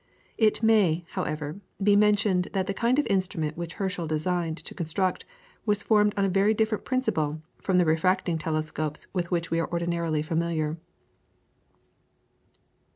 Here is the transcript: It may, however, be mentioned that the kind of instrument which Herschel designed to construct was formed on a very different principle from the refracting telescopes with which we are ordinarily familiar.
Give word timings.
It 0.39 0.63
may, 0.63 1.05
however, 1.11 1.59
be 1.83 1.95
mentioned 1.95 2.47
that 2.53 2.65
the 2.65 2.73
kind 2.73 2.97
of 2.97 3.05
instrument 3.05 3.55
which 3.55 3.73
Herschel 3.75 4.07
designed 4.07 4.57
to 4.57 4.73
construct 4.73 5.25
was 5.63 5.83
formed 5.83 6.15
on 6.17 6.25
a 6.25 6.27
very 6.27 6.55
different 6.55 6.85
principle 6.85 7.43
from 7.61 7.77
the 7.77 7.85
refracting 7.85 8.39
telescopes 8.39 9.05
with 9.13 9.29
which 9.29 9.51
we 9.51 9.59
are 9.59 9.69
ordinarily 9.71 10.23
familiar. 10.23 10.79